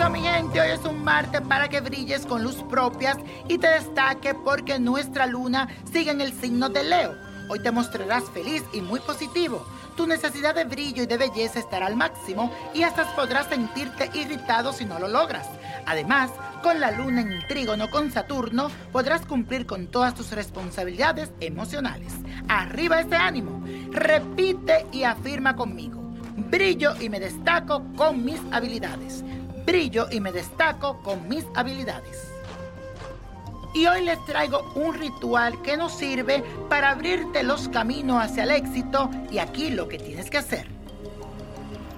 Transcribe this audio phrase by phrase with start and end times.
[0.00, 3.18] Eso, mi gente, hoy es un martes para que brilles con luz propias
[3.48, 7.14] y te destaque porque nuestra luna sigue en el signo de Leo.
[7.50, 9.66] Hoy te mostrarás feliz y muy positivo.
[9.96, 14.72] Tu necesidad de brillo y de belleza estará al máximo y hasta podrás sentirte irritado
[14.72, 15.46] si no lo logras.
[15.86, 16.30] Además,
[16.62, 22.14] con la luna en trígono con Saturno, podrás cumplir con todas tus responsabilidades emocionales.
[22.48, 23.62] Arriba ese ánimo.
[23.90, 26.00] Repite y afirma conmigo.
[26.36, 29.24] Brillo y me destaco con mis habilidades.
[29.64, 32.30] Brillo y me destaco con mis habilidades.
[33.72, 38.50] Y hoy les traigo un ritual que nos sirve para abrirte los caminos hacia el
[38.50, 40.66] éxito y aquí lo que tienes que hacer.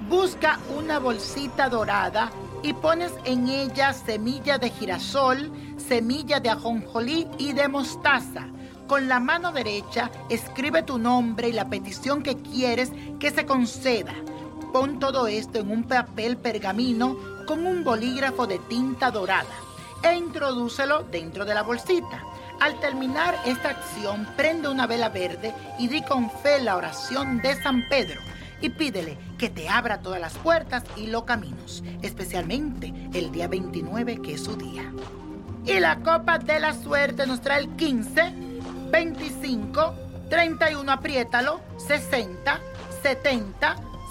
[0.09, 2.31] Busca una bolsita dorada
[2.63, 8.49] y pones en ella semilla de girasol, semilla de ajonjolí y de mostaza.
[8.87, 14.13] Con la mano derecha escribe tu nombre y la petición que quieres que se conceda.
[14.73, 17.17] Pon todo esto en un papel pergamino
[17.47, 19.55] con un bolígrafo de tinta dorada
[20.03, 22.25] e introdúcelo dentro de la bolsita.
[22.61, 27.61] Al terminar esta acción, prende una vela verde y di con fe la oración de
[27.63, 28.21] San Pedro
[28.61, 34.23] y pídele que te abra todas las puertas y los caminos, especialmente el día 29
[34.23, 34.93] que es su día.
[35.65, 38.33] Y la copa de la suerte nos trae el 15,
[38.91, 39.95] 25,
[40.31, 42.61] 31, apriétalo, 60,
[43.03, 43.77] 70,